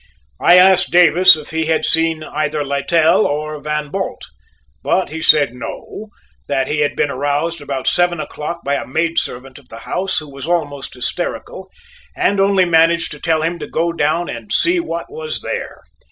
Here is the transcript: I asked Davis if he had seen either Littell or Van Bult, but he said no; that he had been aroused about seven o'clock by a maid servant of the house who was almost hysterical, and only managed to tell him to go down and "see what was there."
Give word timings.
I 0.39 0.55
asked 0.57 0.89
Davis 0.89 1.35
if 1.37 1.51
he 1.51 1.67
had 1.67 1.85
seen 1.85 2.23
either 2.23 2.65
Littell 2.65 3.27
or 3.27 3.59
Van 3.61 3.89
Bult, 3.91 4.23
but 4.81 5.11
he 5.11 5.21
said 5.21 5.53
no; 5.53 6.07
that 6.47 6.67
he 6.67 6.79
had 6.79 6.95
been 6.95 7.11
aroused 7.11 7.61
about 7.61 7.85
seven 7.85 8.19
o'clock 8.19 8.61
by 8.65 8.73
a 8.73 8.87
maid 8.87 9.19
servant 9.19 9.59
of 9.59 9.69
the 9.69 9.81
house 9.85 10.17
who 10.17 10.27
was 10.27 10.47
almost 10.47 10.95
hysterical, 10.95 11.69
and 12.15 12.39
only 12.39 12.65
managed 12.65 13.11
to 13.11 13.19
tell 13.19 13.43
him 13.43 13.59
to 13.59 13.67
go 13.67 13.93
down 13.93 14.27
and 14.27 14.51
"see 14.51 14.79
what 14.79 15.05
was 15.07 15.41
there." 15.41 15.81